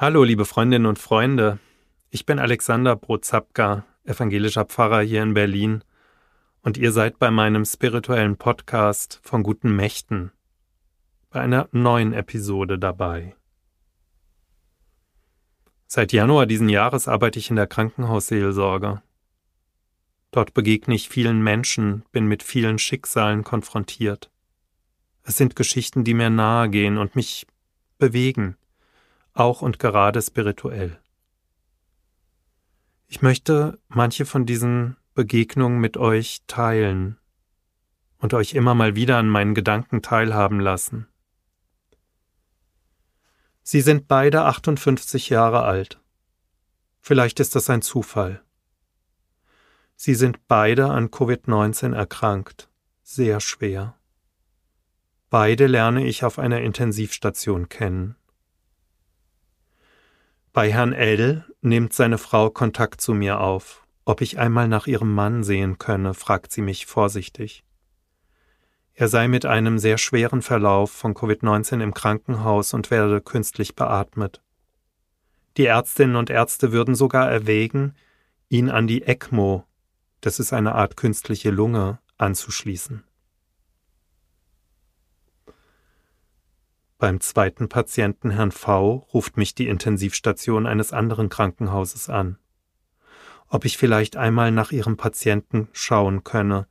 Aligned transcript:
Hallo, 0.00 0.22
liebe 0.22 0.44
Freundinnen 0.44 0.86
und 0.86 1.00
Freunde. 1.00 1.58
Ich 2.10 2.24
bin 2.24 2.38
Alexander 2.38 2.94
Brozapka, 2.94 3.84
evangelischer 4.04 4.64
Pfarrer 4.64 5.00
hier 5.00 5.24
in 5.24 5.34
Berlin, 5.34 5.82
und 6.62 6.76
ihr 6.76 6.92
seid 6.92 7.18
bei 7.18 7.32
meinem 7.32 7.64
spirituellen 7.64 8.36
Podcast 8.36 9.18
von 9.24 9.42
guten 9.42 9.74
Mächten 9.74 10.30
bei 11.30 11.40
einer 11.40 11.68
neuen 11.72 12.12
Episode 12.12 12.78
dabei. 12.78 13.34
Seit 15.88 16.12
Januar 16.12 16.46
diesen 16.46 16.68
Jahres 16.68 17.08
arbeite 17.08 17.40
ich 17.40 17.50
in 17.50 17.56
der 17.56 17.66
Krankenhausseelsorge. 17.66 19.02
Dort 20.30 20.54
begegne 20.54 20.94
ich 20.94 21.08
vielen 21.08 21.42
Menschen, 21.42 22.04
bin 22.12 22.26
mit 22.28 22.44
vielen 22.44 22.78
Schicksalen 22.78 23.42
konfrontiert. 23.42 24.30
Es 25.24 25.34
sind 25.34 25.56
Geschichten, 25.56 26.04
die 26.04 26.14
mir 26.14 26.30
nahe 26.30 26.70
gehen 26.70 26.98
und 26.98 27.16
mich 27.16 27.48
bewegen 27.98 28.56
auch 29.38 29.62
und 29.62 29.78
gerade 29.78 30.20
spirituell. 30.20 30.98
Ich 33.06 33.22
möchte 33.22 33.78
manche 33.88 34.26
von 34.26 34.44
diesen 34.44 34.96
Begegnungen 35.14 35.80
mit 35.80 35.96
euch 35.96 36.42
teilen 36.46 37.18
und 38.18 38.34
euch 38.34 38.54
immer 38.54 38.74
mal 38.74 38.94
wieder 38.94 39.16
an 39.16 39.28
meinen 39.28 39.54
Gedanken 39.54 40.02
teilhaben 40.02 40.60
lassen. 40.60 41.06
Sie 43.62 43.80
sind 43.80 44.08
beide 44.08 44.44
58 44.44 45.28
Jahre 45.28 45.62
alt. 45.62 46.00
Vielleicht 47.00 47.40
ist 47.40 47.54
das 47.54 47.70
ein 47.70 47.82
Zufall. 47.82 48.42
Sie 49.94 50.14
sind 50.14 50.46
beide 50.46 50.90
an 50.90 51.08
Covid-19 51.10 51.94
erkrankt, 51.94 52.70
sehr 53.02 53.40
schwer. 53.40 53.94
Beide 55.30 55.66
lerne 55.66 56.06
ich 56.06 56.24
auf 56.24 56.38
einer 56.38 56.60
Intensivstation 56.60 57.68
kennen. 57.68 58.16
Bei 60.58 60.72
Herrn 60.72 60.92
L. 60.92 61.44
nimmt 61.60 61.92
seine 61.92 62.18
Frau 62.18 62.50
Kontakt 62.50 63.00
zu 63.00 63.14
mir 63.14 63.38
auf. 63.38 63.86
Ob 64.04 64.20
ich 64.20 64.40
einmal 64.40 64.66
nach 64.66 64.88
ihrem 64.88 65.14
Mann 65.14 65.44
sehen 65.44 65.78
könne, 65.78 66.14
fragt 66.14 66.50
sie 66.50 66.62
mich 66.62 66.84
vorsichtig. 66.86 67.62
Er 68.92 69.06
sei 69.06 69.28
mit 69.28 69.46
einem 69.46 69.78
sehr 69.78 69.98
schweren 69.98 70.42
Verlauf 70.42 70.90
von 70.90 71.14
Covid-19 71.14 71.80
im 71.80 71.94
Krankenhaus 71.94 72.74
und 72.74 72.90
werde 72.90 73.20
künstlich 73.20 73.76
beatmet. 73.76 74.42
Die 75.58 75.66
Ärztinnen 75.66 76.16
und 76.16 76.28
Ärzte 76.28 76.72
würden 76.72 76.96
sogar 76.96 77.30
erwägen, 77.30 77.94
ihn 78.48 78.68
an 78.68 78.88
die 78.88 79.02
ECMO, 79.02 79.64
das 80.22 80.40
ist 80.40 80.52
eine 80.52 80.74
Art 80.74 80.96
künstliche 80.96 81.50
Lunge, 81.50 82.00
anzuschließen. 82.16 83.04
Beim 86.98 87.20
zweiten 87.20 87.68
Patienten, 87.68 88.30
Herrn 88.30 88.50
V., 88.50 89.06
ruft 89.14 89.36
mich 89.36 89.54
die 89.54 89.68
Intensivstation 89.68 90.66
eines 90.66 90.92
anderen 90.92 91.28
Krankenhauses 91.28 92.08
an. 92.10 92.38
Ob 93.46 93.64
ich 93.64 93.78
vielleicht 93.78 94.16
einmal 94.16 94.50
nach 94.50 94.72
ihrem 94.72 94.96
Patienten 94.96 95.68
schauen 95.72 96.24
könne. 96.24 96.66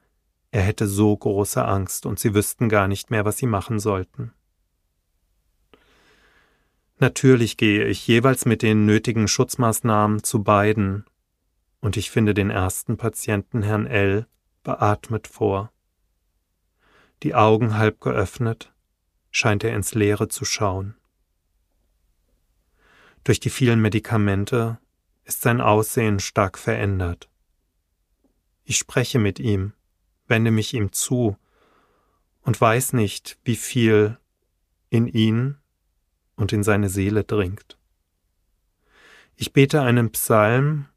Er 0.52 0.62
hätte 0.62 0.86
so 0.86 1.16
große 1.16 1.64
Angst 1.64 2.06
und 2.06 2.20
sie 2.20 2.34
wüssten 2.34 2.68
gar 2.68 2.90
nicht 2.90 3.10
mehr, 3.10 3.24
was 3.24 3.38
sie 3.38 3.48
machen 3.48 3.80
sollten. 3.80 4.34
Natürlich 7.00 7.56
gehe 7.56 7.86
ich 7.86 8.06
jeweils 8.06 8.46
mit 8.46 8.62
den 8.62 8.86
nötigen 8.86 9.28
Schutzmaßnahmen 9.28 10.24
zu 10.24 10.44
beiden, 10.44 11.06
und 11.80 11.96
ich 11.96 12.12
finde 12.12 12.34
den 12.34 12.50
ersten 12.50 12.98
Patienten, 12.98 13.62
Herrn 13.62 13.86
L., 13.86 14.28
beatmet 14.64 15.28
vor. 15.28 15.72
Die 17.24 17.36
Augen 17.36 17.78
halb 17.78 18.02
geöffnet, 18.02 18.74
scheint 19.38 19.64
er 19.64 19.76
ins 19.76 19.94
Leere 19.94 20.30
zu 20.30 20.46
schauen. 20.46 20.96
Durch 23.24 23.40
die 23.40 23.52
vielen 23.52 23.80
Medikamente 23.80 24.80
ist 25.26 25.42
sein 25.42 25.62
Aussehen 25.62 26.20
stark 26.20 26.58
verändert. 26.58 27.30
Ich 28.64 28.78
spreche 28.78 29.20
mit 29.20 29.38
ihm, 29.38 29.74
wende 30.26 30.50
mich 30.50 30.74
ihm 30.74 30.92
zu 30.92 31.38
und 32.42 32.60
weiß 32.60 32.94
nicht, 32.94 33.38
wie 33.44 33.56
viel 33.56 34.18
in 34.90 35.06
ihn 35.08 35.58
und 36.36 36.52
in 36.52 36.64
seine 36.64 36.90
Seele 36.90 37.24
dringt. 37.24 37.78
Ich 39.36 39.54
bete 39.54 39.84
einen 39.84 40.12
Psalm 40.14 40.88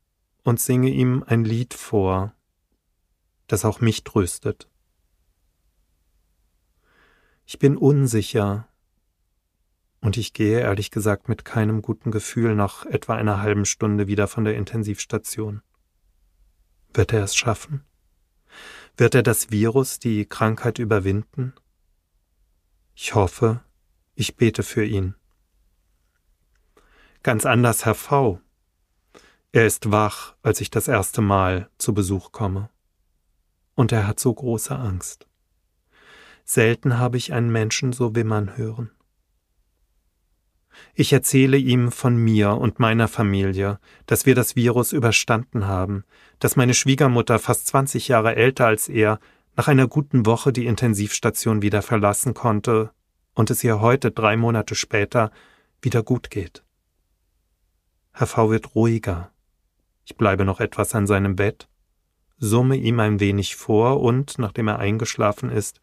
und 0.44 0.60
singe 0.60 0.88
ihm 0.88 1.24
ein 1.26 1.44
Lied 1.44 1.74
vor, 1.74 2.34
das 3.48 3.66
auch 3.66 3.80
mich 3.80 4.02
tröstet. 4.02 4.66
Ich 7.52 7.58
bin 7.58 7.76
unsicher. 7.76 8.68
Und 10.00 10.16
ich 10.16 10.34
gehe 10.34 10.60
ehrlich 10.60 10.92
gesagt 10.92 11.28
mit 11.28 11.44
keinem 11.44 11.82
guten 11.82 12.12
Gefühl 12.12 12.54
nach 12.54 12.86
etwa 12.86 13.16
einer 13.16 13.42
halben 13.42 13.64
Stunde 13.64 14.06
wieder 14.06 14.28
von 14.28 14.44
der 14.44 14.54
Intensivstation. 14.54 15.60
Wird 16.94 17.12
er 17.12 17.24
es 17.24 17.34
schaffen? 17.34 17.82
Wird 18.96 19.16
er 19.16 19.24
das 19.24 19.50
Virus, 19.50 19.98
die 19.98 20.26
Krankheit 20.26 20.78
überwinden? 20.78 21.52
Ich 22.94 23.16
hoffe, 23.16 23.64
ich 24.14 24.36
bete 24.36 24.62
für 24.62 24.84
ihn. 24.84 25.16
Ganz 27.24 27.46
anders 27.46 27.84
Herr 27.84 27.96
V. 27.96 28.40
Er 29.50 29.66
ist 29.66 29.90
wach, 29.90 30.36
als 30.44 30.60
ich 30.60 30.70
das 30.70 30.86
erste 30.86 31.20
Mal 31.20 31.68
zu 31.78 31.94
Besuch 31.94 32.30
komme. 32.30 32.70
Und 33.74 33.90
er 33.90 34.06
hat 34.06 34.20
so 34.20 34.32
große 34.32 34.76
Angst. 34.76 35.26
Selten 36.52 36.98
habe 36.98 37.16
ich 37.16 37.32
einen 37.32 37.52
Menschen 37.52 37.92
so 37.92 38.16
wimmern 38.16 38.56
hören. 38.56 38.90
Ich 40.94 41.12
erzähle 41.12 41.56
ihm 41.56 41.92
von 41.92 42.16
mir 42.16 42.54
und 42.54 42.80
meiner 42.80 43.06
Familie, 43.06 43.78
dass 44.06 44.26
wir 44.26 44.34
das 44.34 44.56
Virus 44.56 44.92
überstanden 44.92 45.68
haben, 45.68 46.02
dass 46.40 46.56
meine 46.56 46.74
Schwiegermutter 46.74 47.38
fast 47.38 47.68
20 47.68 48.08
Jahre 48.08 48.34
älter 48.34 48.66
als 48.66 48.88
er 48.88 49.20
nach 49.54 49.68
einer 49.68 49.86
guten 49.86 50.26
Woche 50.26 50.52
die 50.52 50.66
Intensivstation 50.66 51.62
wieder 51.62 51.82
verlassen 51.82 52.34
konnte 52.34 52.90
und 53.32 53.50
es 53.50 53.62
ihr 53.62 53.80
heute, 53.80 54.10
drei 54.10 54.36
Monate 54.36 54.74
später, 54.74 55.30
wieder 55.80 56.02
gut 56.02 56.30
geht. 56.30 56.64
Herr 58.10 58.26
V 58.26 58.50
wird 58.50 58.74
ruhiger. 58.74 59.30
Ich 60.04 60.16
bleibe 60.16 60.44
noch 60.44 60.58
etwas 60.58 60.96
an 60.96 61.06
seinem 61.06 61.36
Bett, 61.36 61.68
summe 62.38 62.74
ihm 62.74 62.98
ein 62.98 63.20
wenig 63.20 63.54
vor 63.54 64.00
und, 64.00 64.40
nachdem 64.40 64.66
er 64.66 64.80
eingeschlafen 64.80 65.48
ist, 65.48 65.80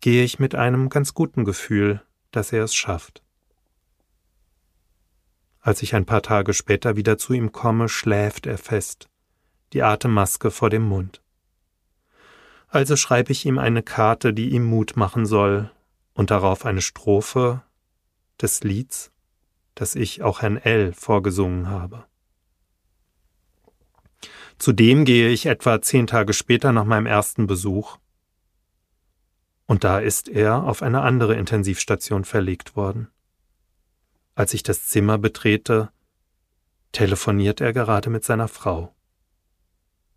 gehe 0.00 0.24
ich 0.24 0.38
mit 0.38 0.54
einem 0.54 0.88
ganz 0.88 1.14
guten 1.14 1.44
Gefühl, 1.44 2.02
dass 2.30 2.52
er 2.52 2.64
es 2.64 2.74
schafft. 2.74 3.22
Als 5.60 5.82
ich 5.82 5.94
ein 5.94 6.06
paar 6.06 6.22
Tage 6.22 6.54
später 6.54 6.96
wieder 6.96 7.18
zu 7.18 7.32
ihm 7.32 7.52
komme, 7.52 7.88
schläft 7.88 8.46
er 8.46 8.58
fest, 8.58 9.08
die 9.72 9.82
Atemmaske 9.82 10.50
vor 10.50 10.70
dem 10.70 10.82
Mund. 10.82 11.22
Also 12.68 12.96
schreibe 12.96 13.32
ich 13.32 13.44
ihm 13.46 13.58
eine 13.58 13.82
Karte, 13.82 14.32
die 14.32 14.50
ihm 14.50 14.64
Mut 14.64 14.96
machen 14.96 15.26
soll, 15.26 15.70
und 16.14 16.30
darauf 16.30 16.64
eine 16.64 16.82
Strophe 16.82 17.62
des 18.40 18.62
Lieds, 18.62 19.12
das 19.74 19.94
ich 19.94 20.22
auch 20.22 20.42
Herrn 20.42 20.56
L. 20.56 20.92
vorgesungen 20.92 21.68
habe. 21.68 22.04
Zudem 24.58 25.04
gehe 25.04 25.28
ich 25.28 25.46
etwa 25.46 25.80
zehn 25.80 26.06
Tage 26.06 26.32
später 26.32 26.72
nach 26.72 26.84
meinem 26.84 27.06
ersten 27.06 27.46
Besuch 27.46 27.98
und 29.68 29.84
da 29.84 29.98
ist 29.98 30.28
er 30.28 30.64
auf 30.64 30.82
eine 30.82 31.02
andere 31.02 31.34
Intensivstation 31.34 32.24
verlegt 32.24 32.74
worden. 32.74 33.08
Als 34.34 34.54
ich 34.54 34.62
das 34.62 34.86
Zimmer 34.86 35.18
betrete, 35.18 35.90
telefoniert 36.92 37.60
er 37.60 37.74
gerade 37.74 38.08
mit 38.08 38.24
seiner 38.24 38.48
Frau. 38.48 38.94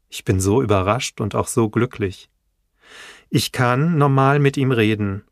Ich 0.07 0.23
bin 0.23 0.39
so 0.39 0.61
überrascht 0.61 1.19
und 1.19 1.35
auch 1.35 1.47
so 1.47 1.69
glücklich. 1.69 2.29
Ich 3.29 3.51
kann 3.51 3.97
normal 3.97 4.39
mit 4.39 4.55
ihm 4.55 4.71
reden, 4.71 5.25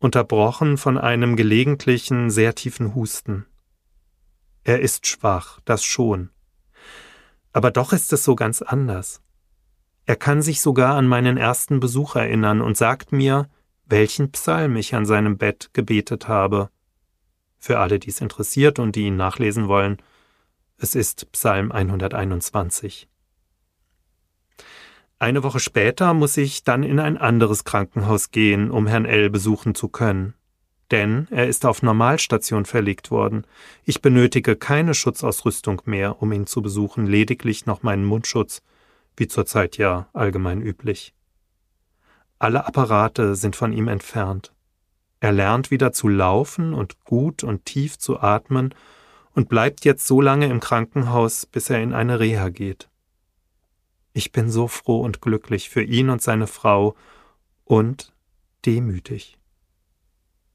unterbrochen 0.00 0.76
von 0.76 0.98
einem 0.98 1.36
gelegentlichen, 1.36 2.30
sehr 2.30 2.56
tiefen 2.56 2.96
Husten. 2.96 3.46
Er 4.64 4.80
ist 4.80 5.06
schwach, 5.06 5.60
das 5.64 5.84
schon. 5.84 6.30
Aber 7.52 7.70
doch 7.70 7.92
ist 7.92 8.12
es 8.12 8.24
so 8.24 8.34
ganz 8.34 8.60
anders. 8.60 9.22
Er 10.04 10.16
kann 10.16 10.42
sich 10.42 10.60
sogar 10.60 10.96
an 10.96 11.06
meinen 11.06 11.36
ersten 11.36 11.78
Besuch 11.78 12.16
erinnern 12.16 12.60
und 12.60 12.76
sagt 12.76 13.12
mir, 13.12 13.48
welchen 13.86 14.32
Psalm 14.32 14.76
ich 14.76 14.94
an 14.94 15.06
seinem 15.06 15.38
Bett 15.38 15.70
gebetet 15.74 16.26
habe. 16.26 16.70
Für 17.58 17.78
alle, 17.78 17.98
die 17.98 18.10
es 18.10 18.20
interessiert 18.20 18.78
und 18.78 18.96
die 18.96 19.02
ihn 19.06 19.16
nachlesen 19.16 19.68
wollen, 19.68 19.98
es 20.76 20.96
ist 20.96 21.30
Psalm 21.30 21.70
121. 21.70 23.08
Eine 25.20 25.44
Woche 25.44 25.60
später 25.60 26.14
muss 26.14 26.36
ich 26.36 26.64
dann 26.64 26.82
in 26.82 26.98
ein 26.98 27.16
anderes 27.16 27.62
Krankenhaus 27.62 28.32
gehen, 28.32 28.72
um 28.72 28.88
Herrn 28.88 29.04
L. 29.04 29.30
besuchen 29.30 29.76
zu 29.76 29.86
können. 29.88 30.34
Denn 30.90 31.28
er 31.30 31.46
ist 31.46 31.64
auf 31.64 31.82
Normalstation 31.82 32.64
verlegt 32.64 33.12
worden. 33.12 33.46
Ich 33.84 34.02
benötige 34.02 34.56
keine 34.56 34.94
Schutzausrüstung 34.94 35.82
mehr, 35.84 36.20
um 36.20 36.32
ihn 36.32 36.48
zu 36.48 36.60
besuchen, 36.60 37.06
lediglich 37.06 37.66
noch 37.66 37.84
meinen 37.84 38.04
Mundschutz 38.04 38.62
wie 39.16 39.28
zurzeit 39.28 39.78
ja 39.78 40.08
allgemein 40.12 40.60
üblich. 40.60 41.14
Alle 42.38 42.66
Apparate 42.66 43.36
sind 43.36 43.56
von 43.56 43.72
ihm 43.72 43.88
entfernt. 43.88 44.52
Er 45.20 45.32
lernt 45.32 45.70
wieder 45.70 45.92
zu 45.92 46.08
laufen 46.08 46.74
und 46.74 47.04
gut 47.04 47.44
und 47.44 47.64
tief 47.64 47.98
zu 47.98 48.20
atmen 48.20 48.74
und 49.34 49.48
bleibt 49.48 49.84
jetzt 49.84 50.06
so 50.06 50.20
lange 50.20 50.46
im 50.46 50.60
Krankenhaus, 50.60 51.46
bis 51.46 51.70
er 51.70 51.80
in 51.80 51.94
eine 51.94 52.18
Reha 52.18 52.48
geht. 52.48 52.88
Ich 54.12 54.32
bin 54.32 54.50
so 54.50 54.68
froh 54.68 55.00
und 55.00 55.22
glücklich 55.22 55.70
für 55.70 55.82
ihn 55.82 56.10
und 56.10 56.20
seine 56.20 56.46
Frau 56.46 56.96
und 57.64 58.12
demütig. 58.66 59.38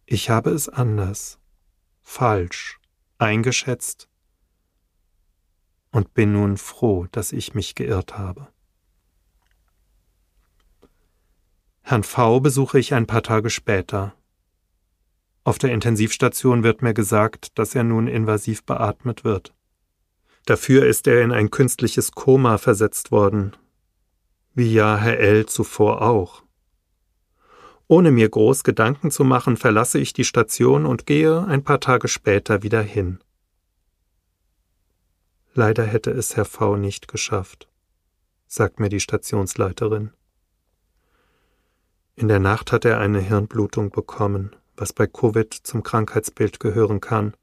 Ich 0.06 0.30
habe 0.30 0.52
es 0.52 0.70
anders, 0.70 1.40
falsch, 2.04 2.80
eingeschätzt 3.18 4.10
und 5.98 6.14
bin 6.14 6.34
nun 6.34 6.58
froh, 6.58 7.08
dass 7.12 7.32
ich 7.32 7.56
mich 7.56 7.74
geirrt 7.74 8.20
habe. 8.20 8.50
Herrn 11.82 12.04
V 12.04 12.40
besuche 12.40 12.78
ich 12.78 12.94
ein 12.94 13.08
paar 13.08 13.24
Tage 13.24 13.50
später. 13.50 14.14
Auf 15.44 15.58
der 15.58 15.72
Intensivstation 15.72 16.62
wird 16.62 16.84
mir 16.84 16.94
gesagt, 16.94 17.58
dass 17.58 17.74
er 17.74 17.84
nun 17.84 18.08
invasiv 18.08 18.64
beatmet 18.64 19.24
wird. 19.24 19.56
Dafür 20.46 20.86
ist 20.86 21.08
er 21.08 21.24
in 21.24 21.32
ein 21.32 21.50
künstliches 21.50 22.12
Koma 22.12 22.60
versetzt 22.60 23.12
worden, 23.12 23.58
wie 24.54 24.72
ja 24.72 24.98
Herr 24.98 25.18
L. 25.18 25.48
zuvor 25.48 26.04
auch. 26.04 26.44
Ohne 27.88 28.12
mir 28.12 28.30
groß 28.30 28.64
Gedanken 28.64 29.10
zu 29.10 29.24
machen, 29.24 29.58
verlasse 29.58 29.98
ich 29.98 30.14
die 30.14 30.26
Station 30.26 30.86
und 30.86 31.08
gehe 31.08 31.44
ein 31.48 31.64
paar 31.64 31.80
Tage 31.80 32.08
später 32.08 32.62
wieder 32.62 32.84
hin. 32.84 33.18
Leider 35.58 35.86
hätte 35.86 36.12
es 36.12 36.36
Herr 36.36 36.46
V 36.46 36.76
nicht 36.76 37.08
geschafft, 37.08 37.68
sagt 38.46 38.80
mir 38.80 38.90
die 38.90 39.00
Stationsleiterin. 39.00 40.12
In 42.14 42.28
der 42.28 42.38
Nacht 42.38 42.72
hat 42.72 42.86
er 42.86 43.00
eine 43.00 43.22
Hirnblutung 43.22 43.90
bekommen, 43.90 44.56
was 44.76 44.94
bei 44.94 45.08
Covid 45.08 45.52
zum 45.52 45.82
Krankheitsbild 45.82 46.60
gehören 46.60 47.02
kann, 47.02 47.36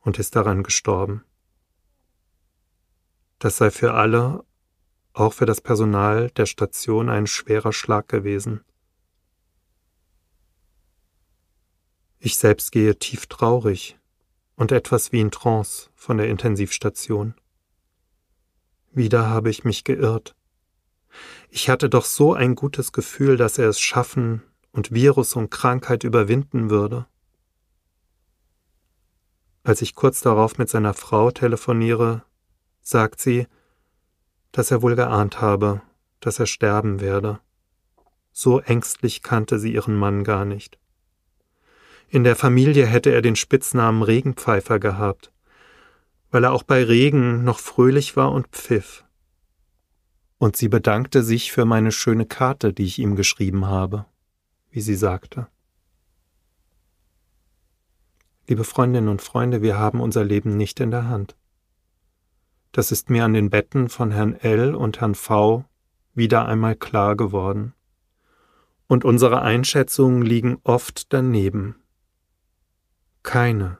und 0.00 0.18
ist 0.18 0.36
daran 0.36 0.62
gestorben. 0.62 1.24
Das 3.38 3.56
sei 3.56 3.70
für 3.70 3.94
alle, 3.94 4.44
auch 5.14 5.32
für 5.32 5.46
das 5.46 5.62
Personal 5.62 6.30
der 6.32 6.44
Station, 6.44 7.08
ein 7.08 7.26
schwerer 7.26 7.72
Schlag 7.72 8.06
gewesen. 8.06 8.62
Ich 12.18 12.36
selbst 12.36 12.70
gehe 12.70 12.98
tief 12.98 13.28
traurig 13.28 13.96
und 14.56 14.72
etwas 14.72 15.12
wie 15.12 15.20
in 15.20 15.30
Trance 15.30 15.90
von 15.94 16.18
der 16.18 16.28
Intensivstation. 16.28 17.34
Wieder 18.92 19.28
habe 19.28 19.50
ich 19.50 19.64
mich 19.64 19.84
geirrt. 19.84 20.34
Ich 21.50 21.68
hatte 21.68 21.88
doch 21.88 22.04
so 22.04 22.34
ein 22.34 22.54
gutes 22.54 22.92
Gefühl, 22.92 23.36
dass 23.36 23.58
er 23.58 23.68
es 23.68 23.80
schaffen 23.80 24.42
und 24.72 24.92
Virus 24.92 25.36
und 25.36 25.50
Krankheit 25.50 26.04
überwinden 26.04 26.70
würde. 26.70 27.06
Als 29.62 29.82
ich 29.82 29.94
kurz 29.94 30.20
darauf 30.20 30.58
mit 30.58 30.68
seiner 30.68 30.94
Frau 30.94 31.30
telefoniere, 31.30 32.22
sagt 32.82 33.20
sie, 33.20 33.46
dass 34.52 34.70
er 34.70 34.80
wohl 34.80 34.96
geahnt 34.96 35.40
habe, 35.40 35.82
dass 36.20 36.38
er 36.38 36.46
sterben 36.46 37.00
werde. 37.00 37.40
So 38.32 38.60
ängstlich 38.60 39.22
kannte 39.22 39.58
sie 39.58 39.72
ihren 39.72 39.96
Mann 39.96 40.24
gar 40.24 40.44
nicht. 40.44 40.78
In 42.08 42.24
der 42.24 42.36
Familie 42.36 42.86
hätte 42.86 43.10
er 43.12 43.20
den 43.20 43.36
Spitznamen 43.36 44.02
Regenpfeifer 44.02 44.78
gehabt, 44.78 45.32
weil 46.30 46.44
er 46.44 46.52
auch 46.52 46.62
bei 46.62 46.84
Regen 46.84 47.42
noch 47.44 47.58
fröhlich 47.58 48.16
war 48.16 48.30
und 48.32 48.48
pfiff. 48.48 49.04
Und 50.38 50.56
sie 50.56 50.68
bedankte 50.68 51.22
sich 51.22 51.50
für 51.50 51.64
meine 51.64 51.92
schöne 51.92 52.26
Karte, 52.26 52.72
die 52.72 52.84
ich 52.84 52.98
ihm 52.98 53.16
geschrieben 53.16 53.66
habe, 53.66 54.06
wie 54.70 54.80
sie 54.80 54.94
sagte. 54.94 55.48
Liebe 58.46 58.62
Freundinnen 58.62 59.08
und 59.08 59.22
Freunde, 59.22 59.60
wir 59.60 59.76
haben 59.76 60.00
unser 60.00 60.24
Leben 60.24 60.56
nicht 60.56 60.78
in 60.78 60.92
der 60.92 61.08
Hand. 61.08 61.36
Das 62.70 62.92
ist 62.92 63.10
mir 63.10 63.24
an 63.24 63.32
den 63.32 63.50
Betten 63.50 63.88
von 63.88 64.12
Herrn 64.12 64.34
L 64.34 64.74
und 64.74 65.00
Herrn 65.00 65.14
V 65.16 65.64
wieder 66.14 66.46
einmal 66.46 66.76
klar 66.76 67.16
geworden. 67.16 67.74
Und 68.86 69.04
unsere 69.04 69.42
Einschätzungen 69.42 70.22
liegen 70.22 70.58
oft 70.62 71.12
daneben. 71.12 71.74
Keine, 73.36 73.76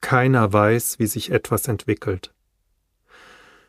keiner 0.00 0.52
weiß, 0.52 1.00
wie 1.00 1.08
sich 1.08 1.32
etwas 1.32 1.66
entwickelt. 1.66 2.32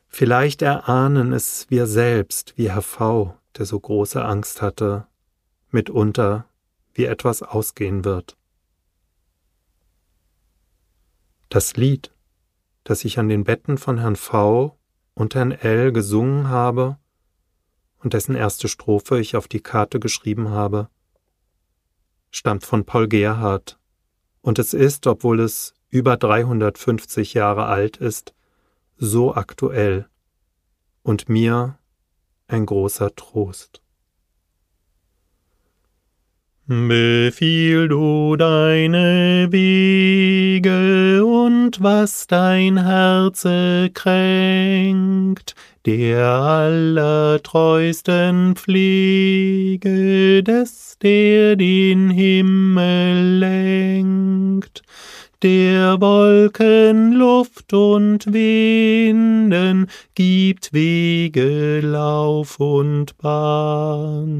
Vielleicht 0.07 0.61
erahnen 0.61 1.33
es 1.33 1.65
wir 1.71 1.87
selbst, 1.87 2.55
wie 2.57 2.69
Herr 2.69 2.83
V., 2.83 3.35
der 3.57 3.65
so 3.65 3.79
große 3.79 4.23
Angst 4.23 4.61
hatte, 4.61 5.07
mitunter, 5.71 6.45
wie 6.93 7.05
etwas 7.05 7.41
ausgehen 7.41 8.05
wird. 8.05 8.37
Das 11.49 11.75
Lied, 11.75 12.13
das 12.83 13.03
ich 13.03 13.17
an 13.17 13.27
den 13.27 13.43
Betten 13.43 13.79
von 13.79 13.97
Herrn 13.97 14.17
V. 14.17 14.77
und 15.15 15.33
Herrn 15.33 15.53
L. 15.53 15.91
gesungen 15.91 16.49
habe 16.49 16.99
und 17.97 18.13
dessen 18.13 18.35
erste 18.35 18.67
Strophe 18.67 19.19
ich 19.19 19.35
auf 19.35 19.47
die 19.47 19.61
Karte 19.61 19.99
geschrieben 19.99 20.49
habe, 20.49 20.87
stammt 22.29 22.63
von 22.63 22.85
Paul 22.85 23.07
Gerhardt 23.07 23.79
und 24.41 24.59
es 24.59 24.73
ist, 24.73 25.07
obwohl 25.07 25.39
es 25.39 25.73
über 25.89 26.17
350 26.17 27.33
Jahre 27.33 27.65
alt 27.65 27.97
ist, 27.97 28.33
so 28.97 29.33
aktuell 29.35 30.07
und 31.03 31.29
mir 31.29 31.77
ein 32.47 32.65
großer 32.65 33.15
Trost. 33.15 33.81
Befiehl 36.73 37.89
du 37.89 38.37
deine 38.37 39.49
Wege 39.51 41.21
und 41.25 41.83
was 41.83 42.27
dein 42.27 42.81
Herze 42.81 43.89
kränkt, 43.93 45.53
der 45.85 46.27
allertreusten 46.27 48.55
Pflege 48.55 50.43
des, 50.43 50.97
der 51.01 51.57
den 51.57 52.09
Himmel 52.09 53.39
lenkt, 53.39 54.83
der 55.43 55.99
Wolken, 55.99 57.11
Luft 57.13 57.73
und 57.73 58.31
Winden 58.31 59.87
gibt 60.15 60.71
Wege, 60.71 61.81
Lauf 61.81 62.59
und 62.59 63.17
Bahn, 63.17 64.30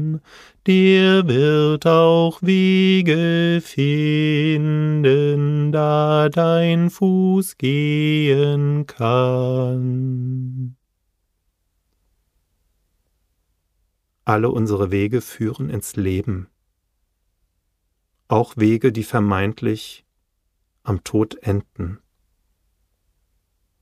der 0.66 1.26
wird 1.26 1.86
auch 1.86 2.40
Wege 2.40 3.60
finden, 3.62 5.02
da 5.72 6.28
dein 6.28 6.88
Fuß 6.90 7.58
gehen 7.58 8.86
kann. 8.86 10.76
Alle 14.24 14.50
unsere 14.50 14.92
Wege 14.92 15.20
führen 15.20 15.68
ins 15.68 15.96
Leben, 15.96 16.48
auch 18.28 18.56
Wege, 18.56 18.92
die 18.92 19.02
vermeintlich 19.02 20.06
am 20.84 21.02
Tod 21.02 21.34
enden. 21.42 21.98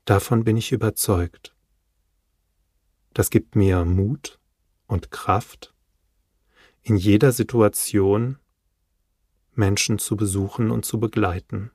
Davon 0.06 0.44
bin 0.44 0.56
ich 0.56 0.72
überzeugt. 0.72 1.54
Das 3.12 3.28
gibt 3.28 3.54
mir 3.54 3.84
Mut 3.84 4.40
und 4.86 5.10
Kraft, 5.10 5.74
in 6.82 6.96
jeder 6.96 7.32
Situation 7.32 8.38
Menschen 9.54 9.98
zu 9.98 10.16
besuchen 10.16 10.70
und 10.70 10.84
zu 10.84 10.98
begleiten. 10.98 11.70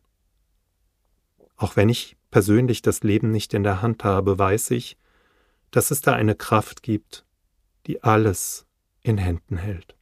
Auch 1.56 1.76
wenn 1.76 1.90
ich 1.90 2.18
persönlich 2.32 2.82
das 2.82 3.04
Leben 3.04 3.32
nicht 3.32 3.54
in 3.54 3.64
der 3.64 3.82
Hand 3.82 4.04
habe, 4.04 4.38
weiß 4.38 4.72
ich, 4.72 4.98
dass 5.72 5.92
es 5.92 6.02
da 6.02 6.14
eine 6.14 6.36
Kraft 6.36 6.84
gibt, 6.84 7.26
die 7.86 8.04
alles 8.04 8.66
in 9.02 9.18
Händen 9.18 9.58
hält. 9.58 9.96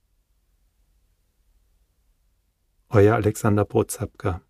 Euer 2.89 3.15
Alexander 3.15 3.65
Brozapka 3.65 4.41